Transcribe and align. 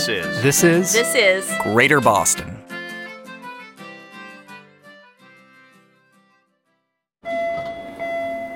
This 0.00 0.08
is 0.08 0.42
This 0.42 0.64
is 0.64 0.92
This 0.94 1.14
is 1.14 1.52
Greater 1.62 2.00
Boston. 2.00 2.56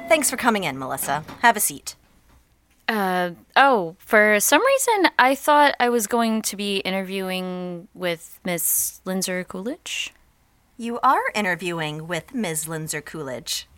Thanks 0.09 0.31
for 0.31 0.39
coming 0.39 0.65
in, 0.65 0.79
Melissa. 0.79 1.23
Have 1.43 1.59
a 1.59 1.61
seat. 1.61 1.97
Uh, 2.89 3.33
oh, 3.57 3.95
for 3.99 4.41
some 4.41 4.65
reason, 4.65 5.11
I 5.19 5.35
thought 5.35 5.75
I 5.79 5.91
was 5.91 6.07
going 6.07 6.41
to 6.41 6.57
be 6.57 6.79
interviewing 6.79 7.89
with 7.93 8.41
Miss 8.43 9.03
Linzer 9.05 9.47
Coolidge. 9.47 10.15
You 10.79 10.99
are 11.01 11.25
interviewing 11.35 12.09
with 12.09 12.33
Ms. 12.35 12.65
Linzer 12.65 13.05
Coolidge, 13.05 13.69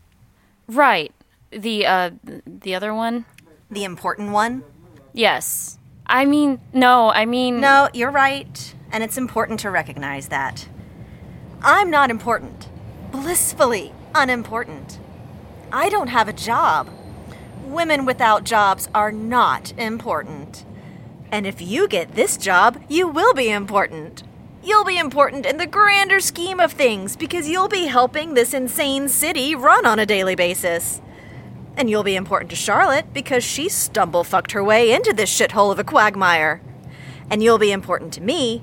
Right. 0.69 1.12
The, 1.51 1.84
uh, 1.84 2.11
the 2.47 2.77
other 2.77 2.95
one? 2.95 3.25
the 3.69 3.83
important 3.83 4.30
one. 4.30 4.62
Yes. 5.12 5.80
I 6.07 6.25
mean, 6.25 6.61
no, 6.73 7.11
I 7.11 7.27
mean. 7.27 7.61
No, 7.61 7.89
you're 7.93 8.11
right, 8.11 8.75
and 8.93 9.03
it's 9.03 9.19
important 9.19 9.61
to 9.61 9.71
recognize 9.71 10.29
that. 10.29 10.69
I'm 11.63 11.91
not 11.91 12.11
important. 12.11 12.69
Blissfully 13.11 13.93
unimportant. 14.15 14.98
I 15.73 15.89
don't 15.89 16.09
have 16.09 16.29
a 16.29 16.33
job. 16.33 16.89
Women 17.65 18.07
without 18.07 18.45
jobs 18.45 18.89
are 18.95 19.11
not 19.11 19.77
important. 19.77 20.65
And 21.33 21.47
if 21.47 21.61
you 21.61 21.89
get 21.89 22.15
this 22.15 22.37
job, 22.37 22.81
you 22.89 23.09
will 23.09 23.35
be 23.35 23.51
important. 23.51 24.23
You'll 24.63 24.85
be 24.85 24.98
important 24.98 25.45
in 25.45 25.57
the 25.59 25.67
grander 25.67 26.20
scheme 26.20 26.61
of 26.61 26.73
things 26.73 27.17
because 27.17 27.48
you'll 27.48 27.69
be 27.69 27.87
helping 27.87 28.35
this 28.35 28.55
insane 28.55 29.09
city 29.09 29.55
run 29.55 29.87
on 29.87 29.98
a 29.98 30.07
daily 30.07 30.35
basis. 30.35 31.01
And 31.77 31.91
you'll 31.91 32.03
be 32.03 32.17
important 32.17 32.51
to 32.51 32.57
Charlotte 32.57 33.13
because 33.13 33.45
she 33.45 33.69
stumble 33.69 34.25
fucked 34.25 34.53
her 34.53 34.65
way 34.65 34.92
into 34.92 35.13
this 35.13 35.31
shithole 35.31 35.70
of 35.70 35.79
a 35.79 35.85
quagmire. 35.85 36.63
And 37.31 37.42
you'll 37.42 37.59
be 37.59 37.73
important 37.73 38.13
to 38.14 38.23
me 38.23 38.63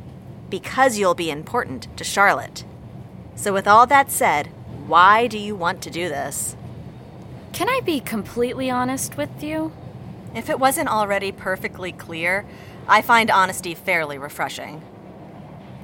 because 0.50 0.98
you'll 0.98 1.14
be 1.14 1.30
important 1.30 1.96
to 1.98 2.04
Charlotte. 2.04 2.64
So, 3.36 3.54
with 3.54 3.68
all 3.68 3.86
that 3.88 4.12
said, 4.12 4.48
why 4.88 5.28
do 5.28 5.38
you 5.38 5.56
want 5.56 5.82
to 5.84 5.90
do 5.90 6.10
this? 6.10 6.56
Can 7.52 7.70
I 7.70 7.82
be 7.86 8.00
completely 8.00 8.70
honest 8.70 9.16
with 9.16 9.44
you? 9.44 9.72
If 10.36 10.50
it 10.50 10.60
wasn't 10.60 10.90
already 10.90 11.32
perfectly 11.32 11.92
clear, 11.92 12.46
I 12.88 13.02
find 13.02 13.30
honesty 13.30 13.76
fairly 13.76 14.18
refreshing. 14.18 14.82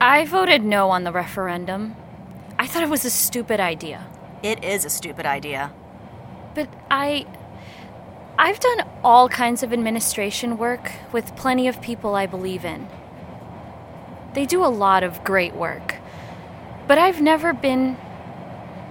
I 0.01 0.25
voted 0.25 0.63
no 0.63 0.89
on 0.89 1.03
the 1.03 1.11
referendum. 1.11 1.95
I 2.57 2.67
thought 2.67 2.83
it 2.83 2.89
was 2.89 3.05
a 3.05 3.09
stupid 3.09 3.59
idea. 3.59 4.07
It 4.41 4.63
is 4.63 4.85
a 4.85 4.89
stupid 4.89 5.25
idea. 5.25 5.71
But 6.53 6.69
I. 6.89 7.25
I've 8.37 8.59
done 8.59 8.87
all 9.03 9.27
kinds 9.27 9.63
of 9.63 9.73
administration 9.73 10.57
work 10.57 10.93
with 11.11 11.35
plenty 11.35 11.67
of 11.67 11.81
people 11.81 12.15
I 12.15 12.25
believe 12.25 12.63
in. 12.63 12.87
They 14.33 14.45
do 14.45 14.63
a 14.63 14.67
lot 14.67 15.03
of 15.03 15.23
great 15.23 15.53
work. 15.53 15.95
But 16.87 16.97
I've 16.97 17.21
never 17.21 17.53
been. 17.53 17.97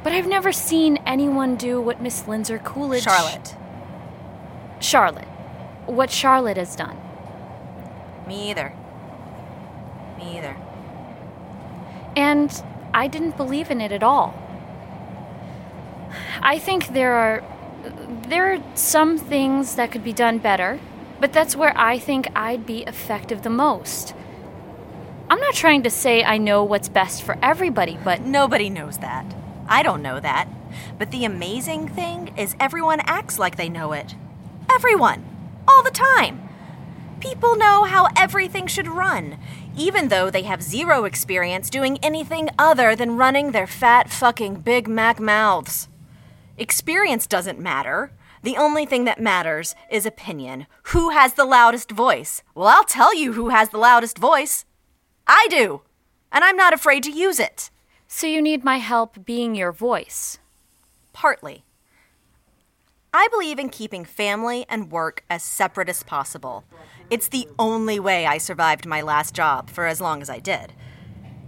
But 0.05 0.13
I've 0.13 0.27
never 0.27 0.53
seen 0.53 0.99
anyone 1.07 1.57
do 1.57 1.81
what 1.81 2.01
Miss 2.01 2.23
Linzer 2.23 2.63
Coolidge. 2.63 3.05
Charlotte. 3.05 3.57
Charlotte. 4.81 5.29
What 5.87 6.11
Charlotte 6.11 6.57
has 6.57 6.77
done. 6.77 6.97
Me 8.27 8.51
either. 8.51 8.75
Me 10.19 10.39
either. 10.39 10.57
And 12.17 12.63
I 12.93 13.07
didn't 13.07 13.37
believe 13.37 13.71
in 13.71 13.81
it 13.81 13.93
at 13.93 14.03
all. 14.03 14.35
I 16.41 16.59
think 16.59 16.89
there 16.89 17.15
are 17.15 17.43
there 18.29 18.53
are 18.53 18.63
some 18.75 19.17
things 19.19 19.77
that 19.77 19.91
could 19.93 20.05
be 20.05 20.13
done 20.13 20.39
better, 20.39 20.81
but 21.21 21.33
that's 21.33 21.57
where 21.57 21.77
I 21.77 21.99
think 21.99 22.29
I'd 22.35 22.67
be 22.67 22.83
effective 22.83 23.43
the 23.43 23.51
most. 23.51 24.15
I'm 25.31 25.41
not 25.41 25.55
trying 25.55 25.83
to 25.83 25.91
say 25.91 26.25
I 26.25 26.39
know 26.39 26.65
what's 26.65 26.89
best 26.89 27.23
for 27.23 27.37
everybody, 27.43 27.99
but 28.03 28.23
Nobody 28.23 28.71
knows 28.71 28.99
that. 28.99 29.27
I 29.69 29.83
don't 29.83 30.03
know 30.03 30.21
that. 30.21 30.49
But 30.99 31.11
the 31.11 31.25
amazing 31.25 31.89
thing 31.89 32.35
is, 32.37 32.57
everyone 32.59 33.01
acts 33.01 33.39
like 33.39 33.57
they 33.57 33.69
know 33.69 33.93
it. 33.93 34.15
Everyone. 34.71 35.25
All 35.67 35.83
the 35.83 35.91
time. 35.91 36.49
People 37.21 37.57
know 37.57 37.85
how 37.85 38.09
everything 38.17 38.67
should 38.67 38.87
run, 38.87 39.39
even 39.77 40.09
though 40.09 40.31
they 40.31 40.43
have 40.43 40.63
zero 40.63 41.05
experience 41.05 41.69
doing 41.69 41.99
anything 42.03 42.49
other 42.59 42.95
than 42.95 43.17
running 43.17 43.51
their 43.51 43.67
fat 43.67 44.09
fucking 44.09 44.61
Big 44.61 44.89
Mac 44.89 45.19
mouths. 45.19 45.88
Experience 46.59 47.27
doesn't 47.27 47.61
matter. 47.61 48.13
The 48.43 48.57
only 48.57 48.85
thing 48.85 49.05
that 49.05 49.21
matters 49.21 49.75
is 49.91 50.05
opinion. 50.05 50.67
Who 50.85 51.11
has 51.11 51.35
the 51.35 51.45
loudest 51.45 51.91
voice? 51.93 52.43
Well, 52.55 52.67
I'll 52.69 52.85
tell 52.85 53.15
you 53.15 53.33
who 53.33 53.51
has 53.51 53.69
the 53.71 53.79
loudest 53.79 54.19
voice. 54.19 54.65
I 55.27 55.47
do. 55.51 55.83
And 56.33 56.45
I'm 56.45 56.57
not 56.57 56.75
afraid 56.75 57.03
to 57.05 57.11
use 57.13 57.39
it. 57.39 57.71
so 58.09 58.27
you 58.27 58.41
need 58.41 58.65
my 58.65 58.79
help 58.79 59.25
being 59.25 59.55
your 59.55 59.71
voice. 59.71 60.39
Partly. 61.13 61.63
I 63.13 63.29
believe 63.29 63.59
in 63.59 63.69
keeping 63.69 64.05
family 64.05 64.65
and 64.69 64.91
work 64.91 65.25
as 65.29 65.43
separate 65.43 65.89
as 65.89 66.03
possible. 66.03 66.65
It's 67.11 67.29
the 67.29 67.49
only 67.59 68.01
way 68.01 68.27
I 68.27 68.39
survived 68.39 68.87
my 68.87 69.03
last 69.03 69.35
job 69.35 69.71
for 69.71 69.87
as 69.87 70.01
long 70.01 70.23
as 70.23 70.31
I 70.31 70.39
did. 70.39 70.73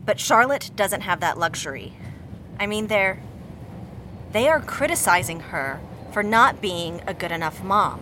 But 0.05 0.21
Charlotte 0.21 0.71
doesn't 0.77 1.03
have 1.03 1.21
that 1.21 1.39
luxury. 1.39 1.97
I 2.59 2.67
mean, 2.67 2.87
they're. 2.87 3.23
They 4.33 4.49
are 4.49 4.61
criticizing 4.61 5.41
her 5.41 5.81
for 6.13 6.23
not 6.23 6.61
being 6.61 7.03
a 7.07 7.15
good 7.15 7.33
enough 7.33 7.63
mom. 7.63 8.01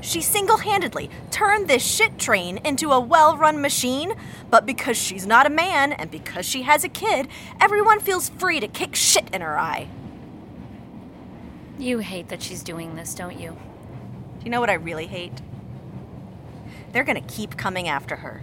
She 0.00 0.20
single 0.20 0.58
handedly 0.58 1.08
turned 1.30 1.66
this 1.66 1.84
shit 1.84 2.18
train 2.18 2.58
into 2.58 2.92
a 2.92 3.00
well 3.00 3.36
run 3.36 3.60
machine, 3.60 4.14
but 4.50 4.66
because 4.66 4.98
she's 4.98 5.26
not 5.26 5.46
a 5.46 5.50
man 5.50 5.92
and 5.92 6.10
because 6.10 6.44
she 6.44 6.62
has 6.62 6.84
a 6.84 6.88
kid, 6.88 7.28
everyone 7.60 8.00
feels 8.00 8.28
free 8.28 8.60
to 8.60 8.68
kick 8.68 8.94
shit 8.94 9.34
in 9.34 9.40
her 9.40 9.58
eye. 9.58 9.88
You 11.78 11.98
hate 11.98 12.28
that 12.28 12.42
she's 12.42 12.62
doing 12.62 12.96
this, 12.96 13.14
don't 13.14 13.40
you? 13.40 13.56
Do 14.38 14.44
you 14.44 14.50
know 14.50 14.60
what 14.60 14.70
I 14.70 14.74
really 14.74 15.06
hate? 15.06 15.40
They're 16.92 17.02
gonna 17.02 17.22
keep 17.22 17.56
coming 17.56 17.88
after 17.88 18.16
her. 18.16 18.42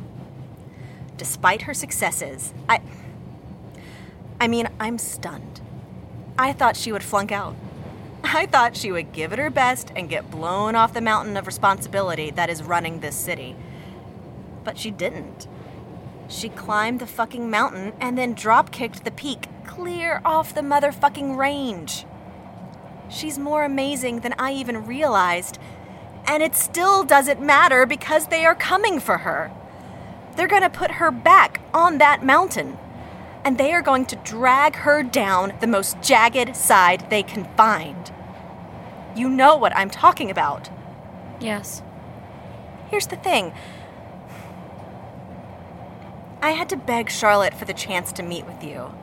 Despite 1.16 1.62
her 1.64 1.74
successes, 1.74 2.54
I. 2.68 2.82
I 4.40 4.48
mean, 4.48 4.68
I'm 4.80 4.98
stunned. 4.98 5.62
I 6.38 6.54
thought 6.54 6.78
she 6.78 6.92
would 6.92 7.04
flunk 7.04 7.32
out. 7.32 7.56
I 8.24 8.46
thought 8.46 8.78
she 8.78 8.92
would 8.92 9.14
give 9.14 9.34
it 9.34 9.40
her 9.40 9.50
best 9.50 9.92
and 9.96 10.10
get 10.10 10.32
blown 10.32 10.76
off 10.76 10.94
the 10.94 11.02
mountain 11.02 11.38
of 11.38 11.48
responsibility 11.48 12.32
that 12.32 12.50
is 12.50 12.64
running 12.64 13.00
this 13.00 13.16
city. 13.16 13.56
But 14.64 14.78
she 14.78 14.92
didn't. 14.92 15.48
She 16.28 16.50
climbed 16.50 17.00
the 17.00 17.08
fucking 17.08 17.50
mountain 17.50 17.94
and 18.00 18.18
then 18.18 18.34
drop 18.34 18.72
kicked 18.72 19.04
the 19.04 19.12
peak 19.12 19.48
clear 19.66 20.22
off 20.24 20.56
the 20.56 20.62
motherfucking 20.62 21.38
range. 21.38 22.06
She's 23.10 23.38
more 23.38 23.66
amazing 23.66 24.22
than 24.22 24.34
I 24.40 24.54
even 24.54 24.86
realized, 24.86 25.60
and 26.26 26.42
it 26.42 26.56
still 26.56 27.04
doesn't 27.04 27.42
matter 27.42 27.86
because 27.86 28.28
they 28.28 28.46
are 28.46 28.56
coming 28.56 29.00
for 29.00 29.20
her. 29.20 29.52
They're 30.36 30.48
gonna 30.48 30.70
put 30.70 30.92
her 30.92 31.12
back 31.12 31.62
on 31.74 31.98
that 31.98 32.26
mountain. 32.26 32.78
And 33.44 33.58
they 33.58 33.74
are 33.74 33.82
going 33.82 34.06
to 34.06 34.16
drag 34.18 34.76
her 34.78 35.04
down 35.04 35.54
the 35.60 35.68
most 35.68 36.02
jagged 36.02 36.56
side 36.56 37.10
they 37.10 37.24
can 37.24 37.46
find. 37.56 38.12
You 39.16 39.30
know 39.30 39.56
what 39.56 39.76
I'm 39.76 39.90
talking 39.90 40.30
about. 40.30 40.70
Yes. 41.40 41.82
Here's 42.90 43.08
the 43.08 43.16
thing 43.16 43.54
I 46.42 46.52
had 46.52 46.70
to 46.70 46.76
beg 46.76 47.10
Charlotte 47.10 47.54
for 47.54 47.66
the 47.66 47.74
chance 47.74 48.12
to 48.14 48.24
meet 48.24 48.46
with 48.46 48.64
you. 48.64 48.94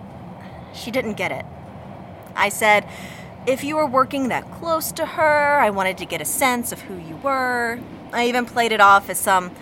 She 0.75 0.91
didn't 0.91 1.15
get 1.15 1.31
it. 1.31 1.45
I 2.35 2.49
said, 2.49 2.89
if 3.47 3.65
you 3.65 3.77
were 3.77 3.87
working 3.87 4.29
that 4.29 4.51
close 4.53 4.93
to 4.93 5.07
her, 5.07 5.59
I 5.61 5.71
wanted 5.71 5.99
to 5.99 6.05
get 6.05 6.21
a 6.21 6.25
sense 6.25 6.73
of 6.73 6.83
who 6.83 6.97
you 6.97 7.17
were. 7.17 7.81
I 8.13 8.27
even 8.29 8.45
played 8.45 8.73
it 8.73 8.81
off 8.81 9.09
as 9.09 9.19
some 9.19 9.53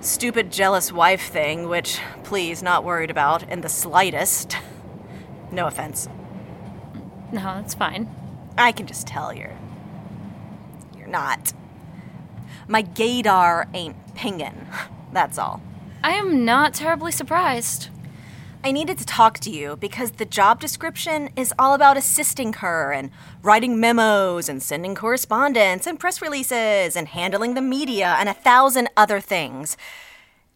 stupid 0.00 0.50
jealous 0.52 0.92
wife 0.92 1.28
thing, 1.28 1.68
which, 1.68 2.00
please, 2.24 2.62
not 2.62 2.84
worried 2.84 3.10
about 3.10 3.48
in 3.48 3.60
the 3.60 3.68
slightest. 3.68 4.56
No 5.50 5.66
offense. 5.66 6.08
No, 7.32 7.40
that's 7.40 7.74
fine. 7.74 8.08
I 8.56 8.72
can 8.72 8.86
just 8.86 9.06
tell 9.06 9.32
you're. 9.34 9.56
You're 10.96 11.08
not. 11.08 11.52
My 12.66 12.82
gaydar 12.82 13.68
ain't 13.74 14.14
pingin'. 14.14 14.66
That's 15.12 15.38
all. 15.38 15.62
I 16.02 16.12
am 16.12 16.44
not 16.44 16.74
terribly 16.74 17.12
surprised. 17.12 17.88
I 18.64 18.72
needed 18.72 18.98
to 18.98 19.06
talk 19.06 19.38
to 19.40 19.50
you 19.50 19.76
because 19.76 20.10
the 20.12 20.24
job 20.24 20.60
description 20.60 21.30
is 21.36 21.54
all 21.60 21.74
about 21.74 21.96
assisting 21.96 22.54
her 22.54 22.92
and 22.92 23.10
writing 23.40 23.78
memos 23.78 24.48
and 24.48 24.60
sending 24.60 24.96
correspondence 24.96 25.86
and 25.86 25.98
press 25.98 26.20
releases 26.20 26.96
and 26.96 27.06
handling 27.06 27.54
the 27.54 27.62
media 27.62 28.16
and 28.18 28.28
a 28.28 28.34
thousand 28.34 28.88
other 28.96 29.20
things. 29.20 29.76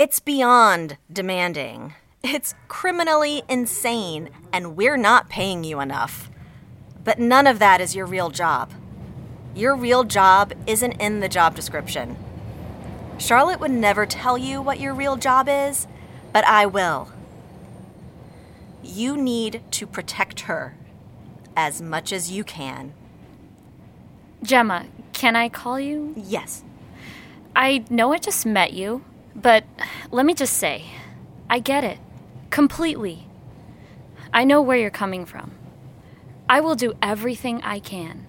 It's 0.00 0.18
beyond 0.18 0.96
demanding. 1.12 1.94
It's 2.24 2.56
criminally 2.66 3.44
insane, 3.48 4.30
and 4.52 4.76
we're 4.76 4.96
not 4.96 5.28
paying 5.28 5.62
you 5.62 5.78
enough. 5.78 6.28
But 7.04 7.20
none 7.20 7.46
of 7.46 7.60
that 7.60 7.80
is 7.80 7.94
your 7.94 8.06
real 8.06 8.30
job. 8.30 8.72
Your 9.54 9.76
real 9.76 10.02
job 10.02 10.52
isn't 10.66 11.00
in 11.00 11.20
the 11.20 11.28
job 11.28 11.54
description. 11.54 12.16
Charlotte 13.18 13.60
would 13.60 13.70
never 13.70 14.06
tell 14.06 14.36
you 14.36 14.60
what 14.60 14.80
your 14.80 14.92
real 14.92 15.16
job 15.16 15.46
is, 15.48 15.86
but 16.32 16.44
I 16.46 16.66
will. 16.66 17.08
You 18.82 19.16
need 19.16 19.62
to 19.72 19.86
protect 19.86 20.40
her 20.40 20.76
as 21.56 21.80
much 21.80 22.12
as 22.12 22.30
you 22.30 22.44
can. 22.44 22.94
Gemma, 24.42 24.86
can 25.12 25.36
I 25.36 25.48
call 25.48 25.78
you? 25.78 26.14
Yes. 26.16 26.64
I 27.54 27.84
know 27.90 28.12
I 28.12 28.18
just 28.18 28.44
met 28.44 28.72
you, 28.72 29.04
but 29.36 29.64
let 30.10 30.26
me 30.26 30.34
just 30.34 30.56
say, 30.56 30.86
I 31.48 31.60
get 31.60 31.84
it. 31.84 31.98
Completely. 32.50 33.28
I 34.32 34.44
know 34.44 34.60
where 34.60 34.78
you're 34.78 34.90
coming 34.90 35.26
from. 35.26 35.52
I 36.48 36.60
will 36.60 36.74
do 36.74 36.94
everything 37.00 37.62
I 37.62 37.78
can. 37.78 38.26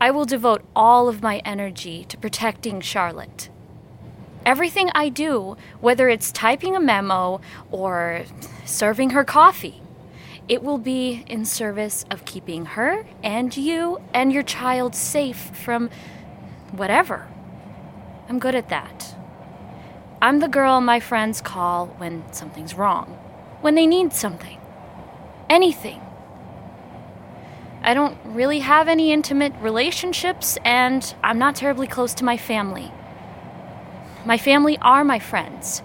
I 0.00 0.10
will 0.10 0.24
devote 0.24 0.64
all 0.74 1.08
of 1.08 1.22
my 1.22 1.38
energy 1.44 2.04
to 2.06 2.16
protecting 2.16 2.80
Charlotte. 2.80 3.50
Everything 4.46 4.90
I 4.94 5.08
do, 5.08 5.56
whether 5.80 6.08
it's 6.08 6.32
typing 6.32 6.74
a 6.74 6.80
memo 6.80 7.40
or 7.70 8.24
serving 8.64 9.10
her 9.10 9.22
coffee, 9.22 9.81
it 10.48 10.62
will 10.62 10.78
be 10.78 11.24
in 11.26 11.44
service 11.44 12.04
of 12.10 12.24
keeping 12.24 12.66
her 12.66 13.04
and 13.22 13.56
you 13.56 14.00
and 14.12 14.32
your 14.32 14.42
child 14.42 14.94
safe 14.94 15.50
from 15.54 15.90
whatever. 16.72 17.28
I'm 18.28 18.38
good 18.38 18.54
at 18.54 18.68
that. 18.68 19.14
I'm 20.20 20.40
the 20.40 20.48
girl 20.48 20.80
my 20.80 21.00
friends 21.00 21.40
call 21.40 21.86
when 21.98 22.24
something's 22.32 22.74
wrong, 22.74 23.18
when 23.60 23.74
they 23.74 23.86
need 23.86 24.12
something, 24.12 24.58
anything. 25.50 26.00
I 27.82 27.94
don't 27.94 28.16
really 28.24 28.60
have 28.60 28.86
any 28.86 29.12
intimate 29.12 29.52
relationships, 29.60 30.56
and 30.64 31.14
I'm 31.24 31.38
not 31.38 31.56
terribly 31.56 31.88
close 31.88 32.14
to 32.14 32.24
my 32.24 32.36
family. 32.36 32.92
My 34.24 34.38
family 34.38 34.78
are 34.80 35.02
my 35.02 35.18
friends, 35.18 35.82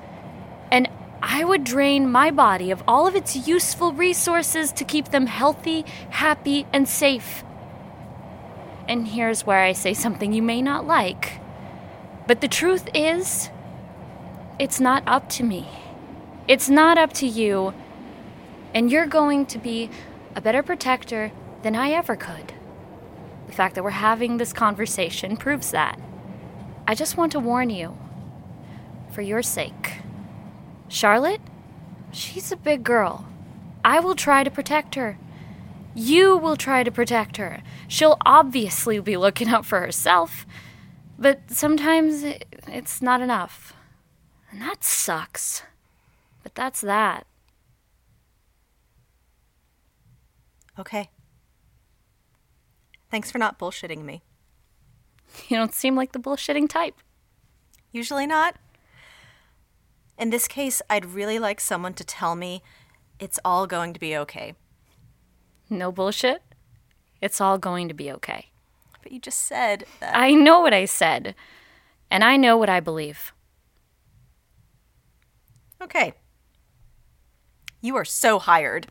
I 1.30 1.44
would 1.44 1.66
drain 1.66 2.10
my 2.10 2.32
body 2.32 2.72
of 2.72 2.82
all 2.88 3.06
of 3.06 3.14
its 3.14 3.36
useful 3.48 3.92
resources 3.92 4.72
to 4.72 4.86
keep 4.86 5.10
them 5.10 5.26
healthy, 5.26 5.82
happy, 6.10 6.66
and 6.72 6.88
safe. 6.88 7.44
And 8.88 9.06
here's 9.06 9.46
where 9.46 9.62
I 9.62 9.74
say 9.74 9.94
something 9.94 10.32
you 10.32 10.42
may 10.42 10.62
not 10.62 10.88
like. 10.88 11.42
But 12.28 12.40
the 12.40 12.48
truth 12.48 12.88
is, 12.94 13.50
it's 14.58 14.80
not 14.80 15.04
up 15.06 15.28
to 15.32 15.44
me. 15.44 15.68
It's 16.48 16.70
not 16.70 16.98
up 16.98 17.12
to 17.14 17.28
you. 17.28 17.74
And 18.74 18.90
you're 18.90 19.06
going 19.06 19.46
to 19.48 19.58
be 19.58 19.90
a 20.34 20.40
better 20.40 20.64
protector 20.64 21.34
than 21.62 21.76
I 21.76 21.92
ever 21.92 22.16
could. 22.16 22.54
The 23.48 23.54
fact 23.54 23.76
that 23.76 23.84
we're 23.84 23.90
having 23.90 24.38
this 24.38 24.54
conversation 24.54 25.36
proves 25.36 25.72
that. 25.72 26.00
I 26.88 26.96
just 26.96 27.18
want 27.18 27.34
to 27.34 27.40
warn 27.42 27.70
you, 27.70 27.98
for 29.12 29.22
your 29.22 29.42
sake. 29.42 29.98
Charlotte, 30.90 31.42
she's 32.12 32.52
a 32.52 32.58
big 32.58 32.84
girl. 32.84 33.28
I 33.84 34.00
will 34.00 34.16
try 34.16 34.44
to 34.44 34.52
protect 34.52 34.96
her. 34.96 35.18
You 35.94 36.38
will 36.38 36.56
try 36.56 36.84
to 36.84 36.92
protect 36.92 37.38
her. 37.38 37.64
She'll 37.88 38.18
obviously 38.26 39.00
be 39.00 39.18
looking 39.18 39.50
out 39.50 39.66
for 39.66 39.80
herself, 39.80 40.46
but 41.18 41.50
sometimes 41.50 42.24
it's 42.68 43.02
not 43.02 43.22
enough. 43.22 43.74
And 44.52 44.62
that 44.62 44.84
sucks. 44.84 45.64
But 46.44 46.56
that's 46.56 46.82
that. 46.82 47.26
Okay. 50.80 51.10
Thanks 53.10 53.32
for 53.32 53.38
not 53.38 53.58
bullshitting 53.58 54.04
me. 54.04 54.22
You 55.50 55.58
don't 55.58 55.74
seem 55.74 55.96
like 55.96 56.12
the 56.12 56.20
bullshitting 56.20 56.70
type. 56.70 56.96
Usually 57.92 58.28
not. 58.28 58.56
In 60.18 60.32
this 60.32 60.48
case, 60.48 60.82
I'd 60.90 61.06
really 61.06 61.38
like 61.38 61.60
someone 61.60 61.94
to 61.94 62.04
tell 62.04 62.36
me 62.36 62.64
it's 63.20 63.40
all 63.46 63.68
going 63.68 63.94
to 63.94 64.00
be 64.00 64.18
okay. 64.18 64.56
No 65.70 65.92
bullshit. 65.92 66.42
It's 67.22 67.40
all 67.40 67.58
going 67.58 67.88
to 67.88 67.94
be 67.94 68.12
okay. 68.12 68.48
But 69.04 69.12
you 69.12 69.20
just 69.20 69.40
said 69.40 69.86
that. 70.00 70.16
I 70.16 70.32
know 70.32 70.60
what 70.62 70.74
I 70.74 70.86
said, 70.86 71.36
and 72.10 72.24
I 72.24 72.38
know 72.38 72.58
what 72.58 72.70
I 72.70 72.80
believe. 72.80 73.34
Okay. 75.82 76.14
You 77.82 77.96
are 77.96 78.06
so 78.06 78.40
hired. 78.40 78.88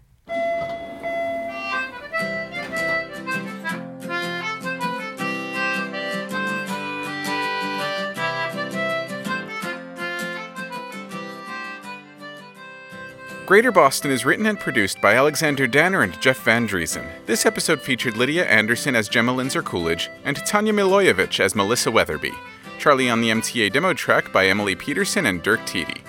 Greater 13.47 13.71
Boston 13.71 14.11
is 14.11 14.25
written 14.25 14.45
and 14.47 14.59
produced 14.59 15.01
by 15.01 15.15
Alexander 15.15 15.69
Danner 15.69 16.03
and 16.03 16.21
Jeff 16.21 16.43
Van 16.43 16.67
Dreason. 16.67 17.09
This 17.27 17.47
episode 17.47 17.81
featured 17.81 18.17
Lydia 18.17 18.45
Anderson 18.45 18.97
as 18.97 19.09
Gemma 19.09 19.33
Linzer 19.33 19.63
Coolidge 19.63 20.11
and 20.25 20.37
Tanja 20.39 20.75
Milojevic 20.75 21.39
as 21.39 21.55
Melissa 21.55 21.93
Weatherby. 21.93 22.33
Charlie 22.81 23.09
on 23.09 23.21
the 23.21 23.31
MTA 23.31 23.73
demo 23.73 23.95
track 23.95 24.33
by 24.33 24.49
Emily 24.49 24.75
Peterson 24.75 25.27
and 25.27 25.45
Dirk 25.45 25.65
Tiede. 25.65 26.01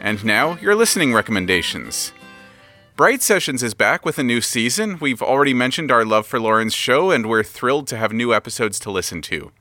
And 0.00 0.24
now, 0.24 0.56
your 0.56 0.74
listening 0.74 1.12
recommendations. 1.12 2.14
Bright 2.96 3.20
Sessions 3.20 3.62
is 3.62 3.74
back 3.74 4.06
with 4.06 4.18
a 4.18 4.22
new 4.22 4.40
season. 4.40 4.96
We've 4.98 5.20
already 5.20 5.52
mentioned 5.52 5.90
our 5.90 6.06
love 6.06 6.26
for 6.26 6.40
Lauren's 6.40 6.72
show, 6.72 7.10
and 7.10 7.28
we're 7.28 7.42
thrilled 7.42 7.88
to 7.88 7.98
have 7.98 8.14
new 8.14 8.32
episodes 8.32 8.78
to 8.80 8.90
listen 8.90 9.20
to. 9.20 9.52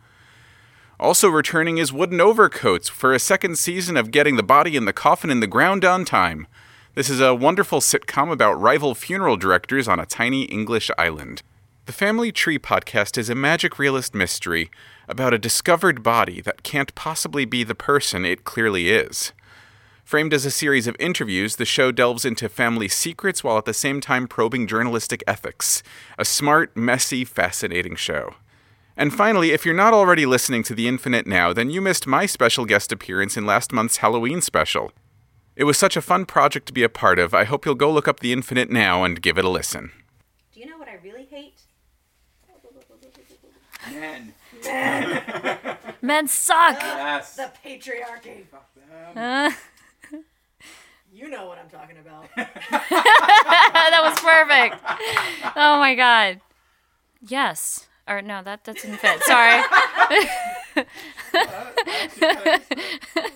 Also 1.02 1.28
returning 1.28 1.80
is 1.80 1.92
Wooden 1.92 2.22
Overcoats 2.22 2.88
for 2.88 3.14
a 3.14 3.20
second 3.20 3.58
season 3.58 3.98
of 3.98 4.12
getting 4.12 4.38
the 4.38 4.42
body 4.42 4.78
in 4.78 4.86
the 4.86 4.94
coffin 4.94 5.30
in 5.30 5.42
the 5.42 5.48
ground 5.48 5.84
on 5.84 6.06
time. 6.06 6.48
This 6.96 7.10
is 7.10 7.20
a 7.20 7.36
wonderful 7.36 7.82
sitcom 7.82 8.32
about 8.32 8.54
rival 8.54 8.96
funeral 8.96 9.36
directors 9.36 9.86
on 9.86 10.00
a 10.00 10.06
tiny 10.06 10.44
English 10.44 10.90
island. 10.98 11.42
The 11.88 11.92
Family 11.92 12.32
Tree 12.32 12.58
podcast 12.58 13.18
is 13.18 13.30
a 13.30 13.36
magic 13.36 13.78
realist 13.78 14.16
mystery 14.16 14.72
about 15.10 15.34
a 15.34 15.38
discovered 15.38 16.04
body 16.04 16.40
that 16.40 16.64
can't 16.64 16.96
possibly 16.96 17.44
be 17.44 17.66
the 17.66 17.76
person 17.76 18.24
it 18.24 18.46
clearly 18.46 18.92
is. 18.92 19.34
Framed 20.06 20.34
as 20.34 20.46
a 20.46 20.52
series 20.52 20.88
of 20.88 20.96
interviews, 20.98 21.58
the 21.58 21.66
show 21.66 21.92
delves 21.92 22.24
into 22.24 22.48
family 22.48 22.88
secrets 22.88 23.44
while 23.44 23.58
at 23.58 23.66
the 23.66 23.74
same 23.74 24.00
time 24.00 24.26
probing 24.26 24.66
journalistic 24.66 25.22
ethics. 25.28 25.84
A 26.18 26.24
smart, 26.24 26.78
messy, 26.78 27.26
fascinating 27.26 27.98
show. 27.98 28.36
And 28.96 29.14
finally, 29.14 29.52
if 29.52 29.66
you're 29.66 29.76
not 29.76 29.94
already 29.94 30.26
listening 30.26 30.64
to 30.64 30.74
The 30.74 30.88
Infinite 30.88 31.28
Now, 31.28 31.52
then 31.52 31.70
you 31.70 31.82
missed 31.82 32.08
my 32.08 32.26
special 32.26 32.64
guest 32.64 32.94
appearance 32.94 33.36
in 33.36 33.46
last 33.46 33.74
month's 33.74 33.98
Halloween 33.98 34.40
special. 34.40 34.94
It 35.56 35.64
was 35.64 35.78
such 35.78 35.96
a 35.96 36.02
fun 36.02 36.26
project 36.26 36.66
to 36.68 36.74
be 36.74 36.84
a 36.84 36.90
part 36.90 37.18
of. 37.18 37.34
I 37.34 37.46
hope 37.46 37.66
you'll 37.66 37.76
go 37.76 37.92
look 37.92 38.08
up 38.08 38.20
The 38.20 38.34
Infinite 38.34 38.70
Now 38.70 39.04
and 39.04 39.22
give 39.22 39.38
it 39.38 39.46
a 39.46 39.50
listen. 39.50 39.92
Do 40.54 40.60
you 40.60 40.66
know 40.66 40.78
what 40.78 40.90
I 40.90 40.96
really 41.04 41.26
hate? 41.26 41.62
Men. 43.92 44.34
Men 44.64 45.78
Men 46.02 46.28
suck! 46.28 46.78
Yes. 46.80 47.36
The 47.36 47.52
patriarchy. 47.64 48.46
Uh, 49.16 49.52
You 51.14 51.30
know 51.30 51.46
what 51.48 51.58
I'm 51.58 51.70
talking 51.70 51.96
about. 51.98 52.26
that 52.36 54.02
was 54.04 54.20
perfect. 54.20 54.76
Oh 55.56 55.80
my 55.80 55.96
god. 55.96 56.42
Yes. 57.26 57.88
Or 58.06 58.22
no, 58.22 58.44
that 58.44 58.66
that 58.66 58.76
didn't 58.76 58.98
fit. 58.98 59.24
Sorry. 59.24 59.64
Sorry. 62.20 63.36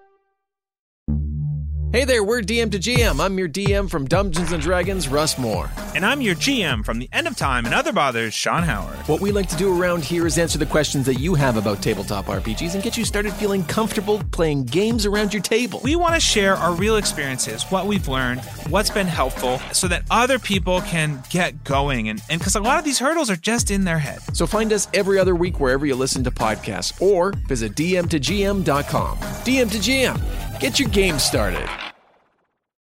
Hey 1.91 2.05
there, 2.05 2.23
we're 2.23 2.39
DM 2.39 2.71
to 2.71 2.79
GM. 2.79 3.19
I'm 3.19 3.37
your 3.37 3.49
DM 3.49 3.89
from 3.89 4.05
Dungeons 4.05 4.53
and 4.53 4.63
Dragons, 4.63 5.09
Russ 5.09 5.37
Moore. 5.37 5.69
And 5.93 6.05
I'm 6.05 6.21
your 6.21 6.35
GM 6.35 6.85
from 6.85 6.99
the 6.99 7.09
End 7.11 7.27
of 7.27 7.35
Time 7.35 7.65
and 7.65 7.75
Other 7.75 7.91
Bothers, 7.91 8.33
Sean 8.33 8.63
Howard. 8.63 8.95
What 9.09 9.19
we 9.19 9.33
like 9.33 9.49
to 9.49 9.57
do 9.57 9.77
around 9.77 10.05
here 10.05 10.25
is 10.25 10.37
answer 10.37 10.57
the 10.57 10.65
questions 10.65 11.05
that 11.07 11.15
you 11.15 11.35
have 11.35 11.57
about 11.57 11.83
tabletop 11.83 12.27
RPGs 12.27 12.75
and 12.75 12.81
get 12.81 12.95
you 12.95 13.03
started 13.03 13.33
feeling 13.33 13.65
comfortable 13.65 14.21
playing 14.31 14.67
games 14.67 15.05
around 15.05 15.33
your 15.33 15.43
table. 15.43 15.81
We 15.83 15.97
want 15.97 16.13
to 16.13 16.21
share 16.21 16.55
our 16.55 16.73
real 16.73 16.95
experiences, 16.95 17.63
what 17.63 17.87
we've 17.87 18.07
learned, 18.07 18.39
what's 18.69 18.89
been 18.89 19.07
helpful, 19.07 19.59
so 19.73 19.89
that 19.89 20.03
other 20.09 20.39
people 20.39 20.79
can 20.83 21.21
get 21.29 21.65
going. 21.65 22.07
And 22.07 22.21
because 22.29 22.55
a 22.55 22.61
lot 22.61 22.79
of 22.79 22.85
these 22.85 22.99
hurdles 22.99 23.29
are 23.29 23.35
just 23.35 23.69
in 23.69 23.83
their 23.83 23.99
head. 23.99 24.21
So 24.31 24.47
find 24.47 24.71
us 24.71 24.87
every 24.93 25.19
other 25.19 25.35
week 25.35 25.59
wherever 25.59 25.85
you 25.85 25.95
listen 25.95 26.23
to 26.23 26.31
podcasts 26.31 27.01
or 27.01 27.33
visit 27.49 27.75
dm2gm.com. 27.75 29.17
DM 29.17 29.69
to 29.71 29.77
GM. 29.77 30.50
Get 30.61 30.79
your 30.79 30.89
game 30.89 31.17
started. 31.17 31.67